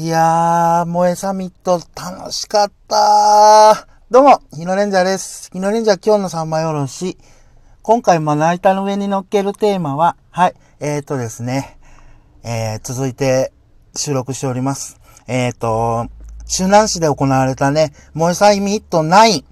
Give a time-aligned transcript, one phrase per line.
[0.00, 5.50] いやー、萌えサミット楽しかったどうも、日野レンジャーです。
[5.52, 7.18] 日野レンジャー今日の三枚おろし。
[7.82, 11.80] 今回まな板の上に乗っけるテーマは、はい、えーとですね、
[12.44, 13.52] えー、続いて
[13.96, 15.00] 収録しております。
[15.26, 16.06] えーと、
[16.46, 19.42] 中南市で行われたね、萌えサミット9、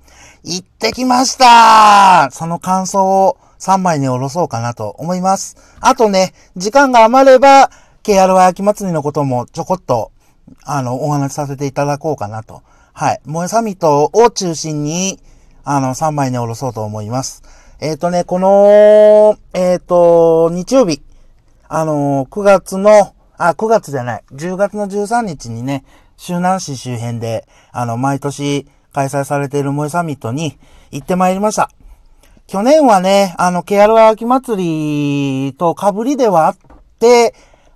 [0.44, 5.56] 行ってきましたその感想を3枚におろそうかなと思います。
[5.80, 7.68] あとね、時間が余れば、
[8.04, 10.12] KRY 秋祭りのこともちょこっと
[10.64, 12.62] あの、お話しさせていただこうかなと。
[12.92, 13.20] はい。
[13.26, 15.20] 萌えサミットを中心に、
[15.64, 17.42] あの、3枚におろそうと思います。
[17.80, 21.02] えっ、ー、とね、この、えっ、ー、と、日曜日、
[21.68, 25.84] あの、9月の、あ、9月じゃない、10月の13日にね、
[26.16, 30.58] 周南市周辺で、あの、毎年開催されている萌えサミットに
[30.90, 31.70] 行ってまいりました。
[32.46, 36.56] 去年はね、あの、ケアル秋祭りと被りではあっ
[36.98, 37.34] て、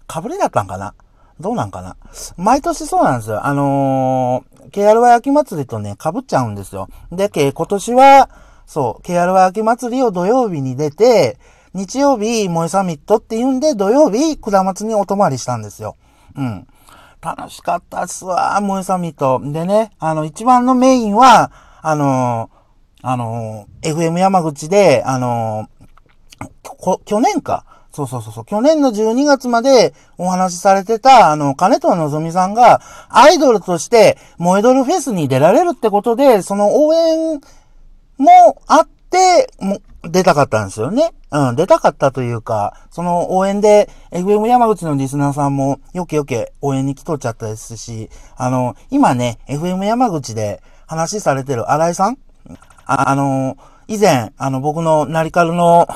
[0.08, 0.94] 被りだったんかな
[1.40, 1.96] どうなんかな？
[2.36, 3.44] 毎年そうなんですよ。
[3.44, 6.88] あのー、KRY 秋祭りとね、被っちゃうんですよ。
[7.10, 8.30] で、今年は、
[8.66, 11.38] そう、KRY 秋祭りを土曜日に出て、
[11.74, 15.96] 日曜日、萌えサミットって言うんで、土曜日、下松にお泊まりしたんですよ。
[16.36, 16.66] うん。
[17.20, 19.40] 楽しかったっすわ、萌えサミット。
[19.42, 21.50] でね、あの、一番のメインは、
[21.82, 25.80] あのー、あのー、FM 山口で、あのー
[27.04, 27.66] 去年か。
[27.92, 28.44] そうそうそう。
[28.44, 37.40] 去年の12月までお話しされてた、あの、金藤のぞみさんが、アイドルとして、モエドルフェスに出られるってことで、その応援
[38.16, 41.12] もあって、も、出たかったんですよね。
[41.32, 52.18] うん、出たかったというか、その応援で、FM 山口のリスナーさんも、よけよけ応援に来とっちゃったですし、あの、今ね、FM 山口で話されてる新井さん？
[52.86, 53.56] あの、
[53.88, 55.86] 以前、あの、僕のナリカルの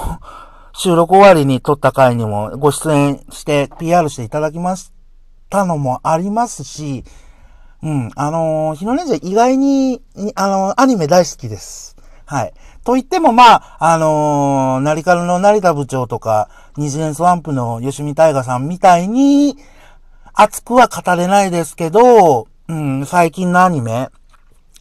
[0.77, 4.93] 収録終わりに撮った回にもご出演して PR していただきまし
[5.49, 7.05] たのもありますし、
[7.81, 10.03] うん、あのー、日野レンジャー意外に、
[10.35, 11.97] あのー、アニメ大好きです。
[12.27, 12.55] はい。
[12.83, 19.57] と言っても、まあ、あのー、ナリカルの成田部長とか、二次元スワンプの吉見大河さんみたいに、
[20.33, 24.09] 熱くは語れないですけど、うん、最近のアニメ、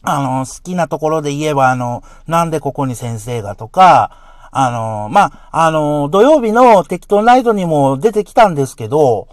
[0.02, 4.23] あの、好きなところで言えば、あの、なんでここに先生がとか、
[4.56, 9.26] あの、まあ、あの、土曜日の適当ナイトにも出てきたんですけど、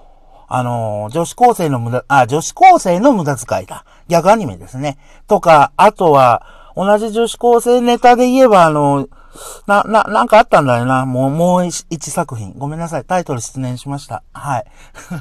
[0.48, 3.86] あの、女子高生の無駄、あ、女子高生の無駄遣いだ。
[4.08, 4.98] 逆アニメですね。
[5.28, 9.08] とか、あとは、同じ女子高生ネタで言えば、あの、
[9.68, 11.06] な、な、なんかあったんだよな。
[11.06, 12.54] もう、もう一作品。
[12.58, 13.06] ごめんなさい。
[13.06, 14.24] タイトル失念しました。
[14.34, 14.66] はい。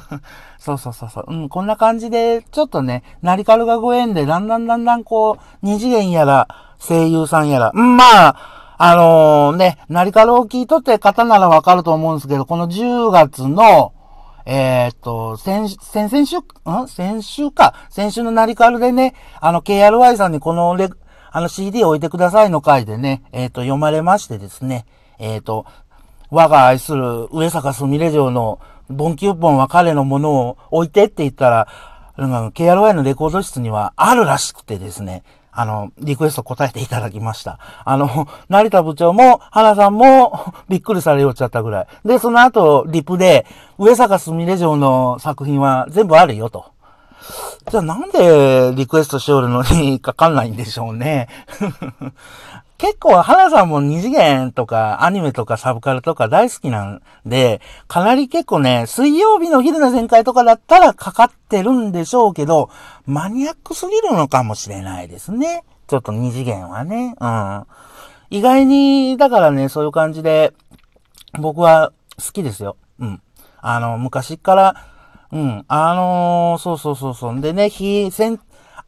[0.57, 1.25] そうそうそうそう。
[1.27, 6.47] うん、こんな感じで、ちょっとね、ナリカルがご縁で、だんだんだんだんこう、二次元やら、
[6.79, 13.93] 声優さんやら、うん、まあ、あのー、ね、ナリカルを聞いとって方ならわかると思うんですけど、この10月の、
[14.47, 16.87] えー、っと、先、先々週、ん？
[16.87, 17.75] 先週か。
[17.91, 20.89] 先週のナリカルでね、あの、KRY さんにこのレ、
[21.29, 24.87] あの CD 置いてくださいの回でね、えー、っと、読まれましてですね、
[25.19, 25.67] え、っと、
[26.31, 28.59] 我が愛する上坂すみれ城の
[28.89, 31.67] ボンキューポンは彼のものを置いてって言ったら、
[32.17, 35.21] KRY のレコード室にはあるらしくてですね、
[35.51, 37.59] あの、リクエスト答えていただきました。
[37.83, 41.87] あの、成田部長も、原さんも、 びっくりされよっちゃったぐらい。
[42.05, 43.45] で、その後、リプで、
[43.77, 46.65] 上坂すみれ城の作品は全部あるよと。
[47.69, 51.27] じゃあなんでリクエストしおるのにかかんないんでしょうね。
[52.81, 62.71] 結構、花さんも二次元とか、アニメとかサブカルとか大好きなんで、かなり結構ね、水曜日の昼の全開とかだったらかかってるんでしょうけど、
[63.05, 65.63] マニアックすぎるのかもしれないですね。
[65.85, 67.13] ちょっと二次元はね。
[67.21, 67.65] うん。
[68.31, 70.51] 意外に、だからね、そういう感じで、
[71.33, 72.77] 僕は好きですよ。
[72.99, 73.21] うん。
[73.61, 74.75] あの、昔から、
[75.31, 75.65] うん。
[75.67, 77.41] あのー、そうそうそうそう。
[77.41, 78.39] でね、非戦、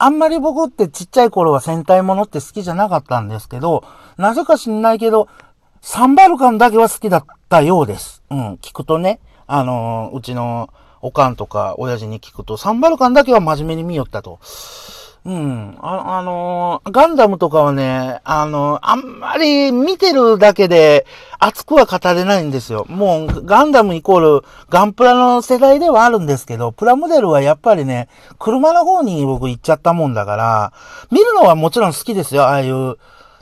[0.03, 3.85] あんまり僕ってちっちゃい頃は戦隊ものって好きじゃなかったんですけど、
[4.17, 5.29] なぜか知んないけど、
[5.79, 8.21] サンバルカンだけは好きだったようです。
[8.29, 10.69] うん、聞くとね、あのー、うちの
[11.01, 14.39] おかんとか親父に聞くと、サンバルカンだけは真面目に見よったと。
[15.25, 15.77] うん。
[15.79, 21.05] あ、あのー、ガンダムとかはね、あのー、あんまり見てるだけで
[21.39, 22.85] 熱くは語れないんですよ。
[22.89, 30.73] もう、ガンダムイコールガンプラの世代ではあるんですけど、プラモデルはやっぱりね、車の方に僕行っちゃったもんだから、
[31.09, 32.43] 見るのはもちろん好きですよ。
[32.43, 32.97] ああいう、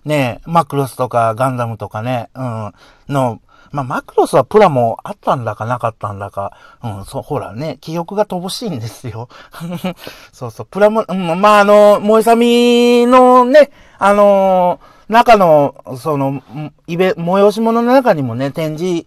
[0.05, 2.73] ね、マクロスとかガンダムとかね、うん、
[3.09, 3.39] の、
[3.71, 6.51] まあ、マクロスはプラもあったんだかなかったんだか。
[6.83, 9.29] うん、そう、ほらね、記憶が乏しいんですよ。
[10.31, 14.79] そうそう、プラも、うん、まあ、あの、萌えさみのね、あの
[15.09, 16.41] 中の、その、
[16.88, 19.06] イベ、催し物の中にもね、展示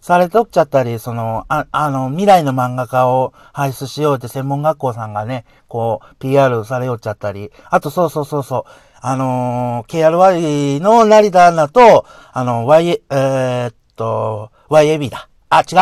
[0.00, 8.70] されとっちゃったり、その、あ、あの、未来の漫画家を輩出しようって専門学校さんがね、こう、PR されよっちゃったり、あとそうそうそうそう、
[9.00, 15.28] あのー、KRY の成田アナと、あの、Y、えー、っと、YAB だ。
[15.48, 15.78] あ、違う。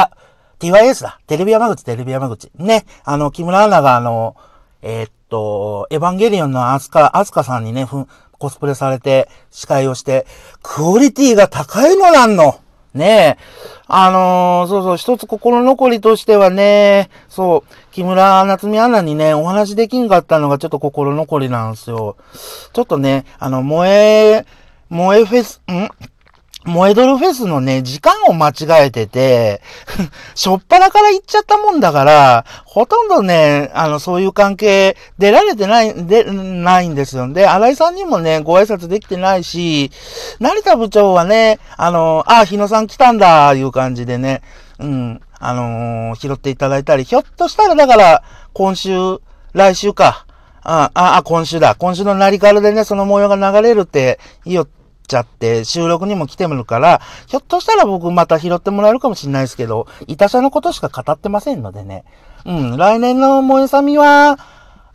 [0.59, 1.21] TYS だ。
[1.27, 2.51] テレビ山口、テレビ山口。
[2.57, 2.85] ね。
[3.05, 4.37] あの、木村アナがあの、
[4.83, 8.09] えー、っと、エヴァンゲリオンのアスカ、アスカさんにね、ふん、
[8.39, 10.27] コスプレされて、司会をして、
[10.63, 12.61] クオリティが高いのなんの。
[12.93, 13.43] ねえ。
[13.87, 22.17] あのー、そうそう、一つ心残りとしてはね、そう、木村夏美アナにね、お話できんかったのがちょっと心残りなんですよ。
[22.73, 24.45] ちょっとね、あの、萌え、
[24.91, 25.89] 萌えフェス、ん？
[26.67, 29.63] 萌えドルフェスのね、時間を間違えてて、
[30.35, 37.33] しょっぱなから行っちゃったもんだから、ほとんどね、あの、そういう関係出られてない、で、ないんですよ。
[37.33, 39.91] で、新井さんにもね、ご挨拶できてないし、
[40.39, 44.43] 成田部長はね、あの、あ、日野さん来たんだ、いう感じでね、
[44.79, 48.23] うん、あのー、拾っていただいたり、ひょっとしたらだから、
[48.53, 49.19] 今週、
[49.55, 50.27] 来週か、
[50.63, 51.75] あ、あ、今週だ。
[51.75, 54.69] 今週の成カルでね、その模様が流れるって言いよ
[55.11, 62.05] ちゃって、収録にも来てるから、ひょっとしたら僕また拾ってもらえるかもしれないですけど、いた社のことしか語ってませんのでね。
[62.47, 64.39] うん、来年の萌えさみは、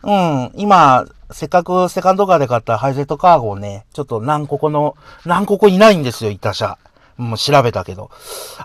[0.02, 4.96] うん、今、せっかくセカンドカーで買ったハイゼットカーゴをね、ちょっと何個この、
[5.26, 6.78] 何個こいないんですよ、いた社。
[7.16, 8.10] もう調べたけど。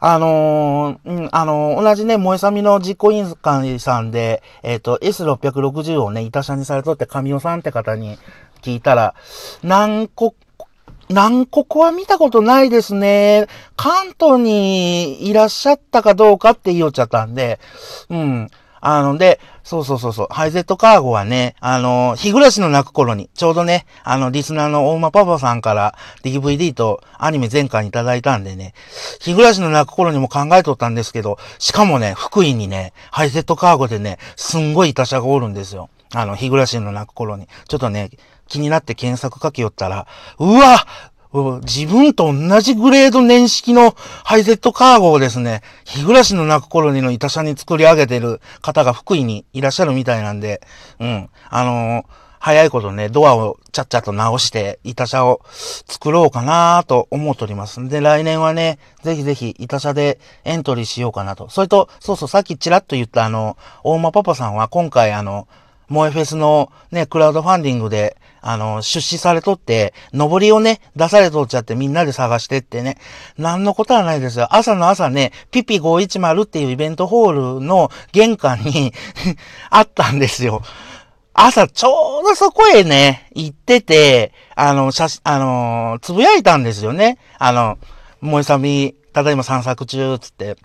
[0.01, 8.17] あのー、うん、あのー、同じね、萌えさみの実行委員会さんで、えっ、ー、と、S660 をね、いた社にされとって、神尾さんって方に
[8.61, 9.15] 聞いたら、
[9.63, 10.35] 何個
[11.11, 13.47] 南国は見たことないですね。
[13.75, 17.59] 関東にいらっしゃったかどうかって言おっちゃったんで、
[18.09, 18.49] うん。
[18.83, 28.73] あの、で、そうそうそうそう、ハイゼットカーゴはね、あの、日暮らしの泣く頃に、ちょうどね、あの、リスナーの大馬パパさんから DVD とアニメ全巻いただいたんでね、
[29.19, 35.89] 日暮らしの泣く頃にも考えとったんですけど、しかもね、福井にね、ハイゼットカーゴでね、すんごい他者がおるんですよ。
[36.15, 37.47] あの、日暮らしの泣く頃に。
[37.67, 38.09] ちょっとね、
[38.51, 40.07] 気になって検索書きよったら、
[40.37, 40.85] うわ
[41.63, 43.91] 自分と同じグレード年式の
[44.25, 50.61] ハイゼットカーゴをですね、日暮らしの泣く頃にの板車に作り上げてる方が福井にいらっしゃるみたいなんで、
[50.99, 51.29] うん。
[51.49, 52.05] あのー、
[52.39, 55.41] 早いことね、ドアをちゃっちゃと直して、板車を
[55.87, 57.87] 作ろうかなと思っておりますん。
[57.87, 61.47] で、来年はね、ぜひぜひ板車でエントリーしようかなと。
[61.47, 65.47] それと、そうそう、さっきちらっと言ったあの、大間パパさんは今回あの、
[65.87, 72.97] モエフェスのね、クラウドファンディングで、あの、出資されとって、上りをね、出されとっちゃってみんなで探してってね、
[73.37, 74.47] なんのことはないですよ。
[74.53, 78.93] 朝の朝ね、ピピ510っていうイベントホールの玄関に
[79.69, 80.61] あったんですよ。
[81.33, 87.19] 朝ちょうどそこへね、行ってて、あの、写真、あの、つぶやいたんですよね。
[87.37, 87.77] あの、
[88.21, 90.57] 萌えさみ、ただいま散策中、つって。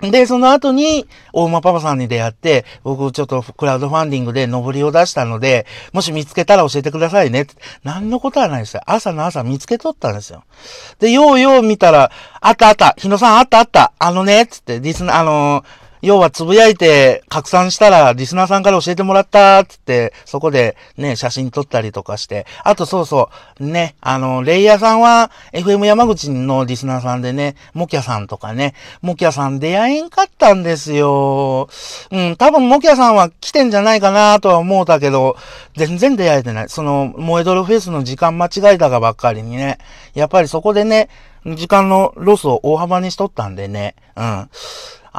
[0.00, 7.46] で、その後に、大間パパさんに出会って、僕ちょっとクラウドファンディングで上りを出したので、もし見つけたら教えてくださいね。
[7.82, 8.82] 何のことはないですよ。
[8.86, 10.44] 朝の朝見つけとったんですよ。
[10.98, 12.10] で、ようよう見たら、
[12.40, 22.46] あったあった、日野さんあったあった、あのね、つって、リスナー、あのー要はつぶやいて拡散したら、リスナーさんから教えてもらったつって、そこでね、写真撮ったりとかして。
[22.64, 31.68] あとそうそう、ね、あの、レイヤーさんは FM 山口のリスナーさんでね、モキャさんとかね、モキャさん出会えんかったんですよ。
[32.10, 35.36] うん、多分モキャさんは来てんじゃないかなとは思うたけど、
[35.76, 36.68] 全然出会えてない。
[36.68, 39.78] その、萌えドルフェスの時間間違えたがばっかりにね、
[40.14, 41.08] やっぱりそこでね、
[41.54, 44.50] 時間のロスを大幅にしとったんでね、うん。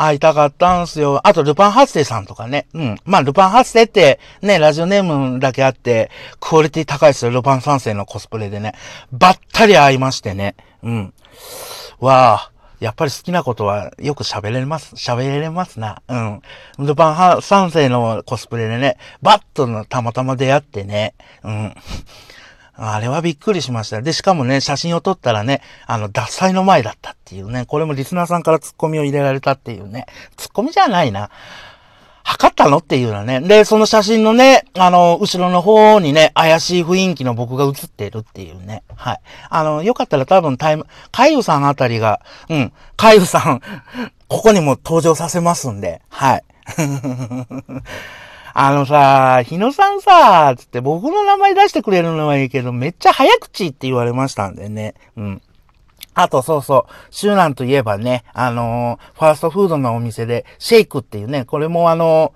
[0.06, 1.20] 会いたかったんすよ。
[1.24, 2.68] あと、ルパン発生さんとかね。
[2.74, 2.98] うん。
[3.06, 7.32] まあ、ルパン発生って、ね、ラジオネームだけあって、クオリティ高いですよ。
[7.32, 8.74] ルパン三世のコスプレでね。
[9.12, 10.56] ばったり会いましてね。
[10.84, 11.14] うん。
[12.00, 12.52] わあ。
[12.80, 16.02] やっぱり好きなことはよく喋れます、喋れますな。
[16.08, 16.42] うん。
[16.78, 21.16] ルパン三世のコスプレでね、バッとたまたま出会ってね。
[21.44, 21.76] うん。
[22.78, 24.02] あれはびっくりしました。
[24.02, 30.06] で、しかもね、写真を撮ったらね、あの、脱菜の前だったっていうね、これもリスナーさんからツッコミを入れられたっていうね、
[30.36, 31.30] ツッコミじゃないな。
[32.28, 33.40] 測ったのっていうのはね。
[33.40, 38.84] で、その写真のね、あの、後ろの方にね、怪しい雰囲気の僕が写ってるっていうね。
[38.98, 39.22] はい。
[39.50, 42.20] あの、よかったら多分タイム、カイウさんあたりが、
[42.50, 43.62] うん、カイウさん、
[44.28, 46.44] ここにも登場させますんで、はい。
[48.60, 54.96] あのさ、日野さんさ、つって僕の名前出してくれるのはいいけど、めっちゃ早口って言われましたんでね。
[55.16, 55.42] うん。
[56.16, 62.34] あと、そうそう、シューナンといえばね、あのー、ファーストフードのお店で、シェイクっていうね、これもあの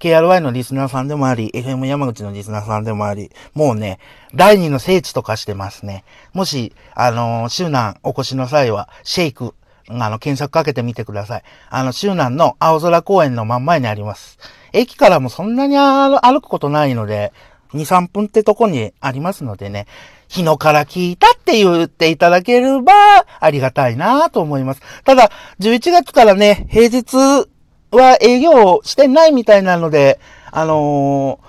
[0.00, 4.00] ー、KRY のリスナーさんでもあり、FM 山口のリスナーさんでもあり、もうね、
[4.34, 6.02] 第二の聖地とかしてますね。
[6.32, 9.54] もし、あのー、シューナンお越しの際は、シェイク、
[9.88, 11.42] あの、検索かけてみてください。
[11.70, 14.38] あの、周南の青空公園の真ん前にあります。
[14.72, 17.32] 駅からもそんなに歩くことないので、
[17.74, 19.86] 2、3分ってとこにありますのでね、
[20.28, 22.92] 日野から聞いたって言っていただければ
[23.38, 24.80] ありがたいなと思います。
[25.04, 27.46] ただ、11月からね、平日
[27.90, 30.18] は営業してないみたいなので、
[30.50, 31.40] あの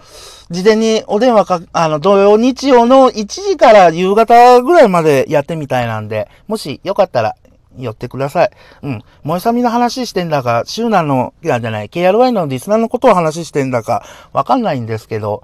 [0.49, 7.35] ー、事前にお電話か、あの、土曜日曜の1時から夕方ぐらいまでやってみたいなんで、もしよかったら
[7.77, 8.51] 寄ってください。
[8.83, 9.03] うん。
[9.23, 15.43] 萌えさみの話してんだか、シューナの、いやじゃない、KRY のリスナーのことを話してんだか、わかんないんですけど、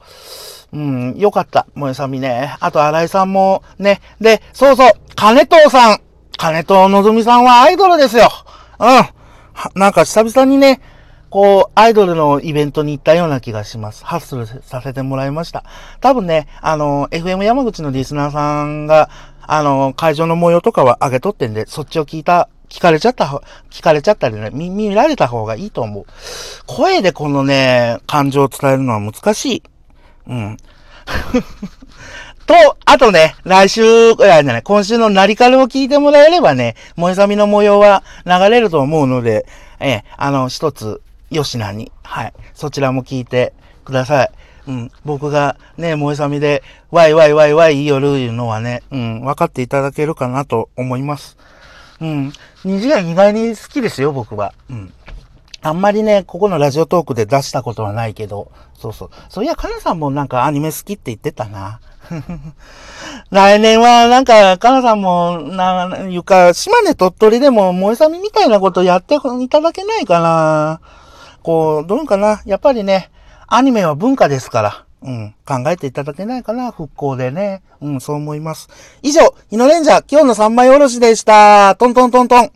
[0.72, 1.66] うん、よかった。
[1.76, 2.56] 萌えさみね。
[2.60, 4.02] あと、新井さんも、ね。
[4.22, 6.02] で、そうそう、金藤さん。
[6.38, 8.30] 金藤のぞみさんはアイドルですよ。
[8.80, 9.80] うん。
[9.80, 10.80] なんか久々にね、
[11.30, 14.04] こう、アイドルのイベントに行ったような気がします。
[14.04, 15.64] ハッスルさせてもらいました。
[16.02, 19.10] 多分ね、あの、FM 山口のリスナーさんが、
[19.52, 23.26] あの、会場の模様とかは上げとってんで、そっちを聞いた、聞かれちゃった、
[23.72, 26.06] 聞かれちゃったりね、見、見られた方がいいと思う。
[26.68, 29.64] 声でこのね、感情を伝えるのは難しい。
[30.28, 30.58] うん。
[32.46, 39.48] と、あとね、来週、いや、ね、今週のナリカルを聞いてもらえればね、萌えさみの模様は流れると思うので、
[39.80, 41.02] ええ、あの、一つ、
[41.32, 43.54] よしなに、はい、そちらも聞いて
[43.84, 44.32] ください。
[44.70, 46.62] うん、僕がね、萌えさみで、
[46.92, 51.38] ワイワイワイワイ言いよるいうのはね、うん、分かっていただけるかなと思います。
[52.00, 52.32] うん、
[52.64, 54.54] 二次元意外に好きですよ、僕は。
[54.70, 54.94] うん。
[55.64, 59.10] あんまりね、ここのラジオトークで出したことはないけど、そうそう。
[59.28, 61.80] そういや、かなさんもなんかアニメ好きって言ってたな。
[63.32, 70.80] 来年はなんか、かなさんも、な、いうか、島根鳥取でも萌えさみみたいなことやっていただけないかな。
[71.42, 72.42] こう、どうかな。
[72.46, 73.10] やっぱりね、
[73.52, 74.86] アニメは文化ですから。
[75.02, 75.36] うん。
[75.46, 76.72] 考えていただけないかな。
[76.72, 77.64] 復興でね。
[77.82, 78.70] うん、そう思います。
[79.02, 81.76] 以上、日野レンジャー、今日の三枚おろしでした。
[81.76, 82.52] トントントントン。